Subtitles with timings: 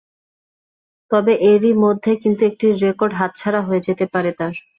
[1.11, 4.53] তবে এরই মধ্যে কিন্তু একটি রেকর্ড হাতছাড়া হয়ে যেতে পারে তাঁর।